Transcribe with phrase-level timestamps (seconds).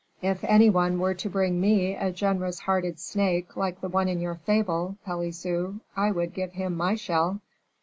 [0.23, 4.19] If any one were to bring me a generous hearted snake like the one in
[4.19, 7.39] your fable, Pelisson, I would give him my shell."